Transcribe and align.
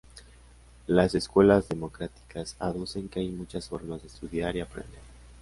Las 0.87 1.13
escuelas 1.13 1.69
democráticas 1.69 2.55
aducen 2.57 3.07
que 3.07 3.19
hay 3.19 3.29
muchas 3.29 3.69
formas 3.69 4.01
de 4.01 4.07
estudiar 4.07 4.55
y 4.55 4.61
aprender. 4.61 4.99